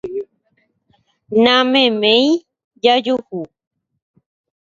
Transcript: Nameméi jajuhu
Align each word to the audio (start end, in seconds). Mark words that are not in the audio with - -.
Nameméi 1.43 2.29
jajuhu 2.83 3.41